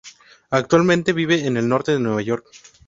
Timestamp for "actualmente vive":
0.49-1.45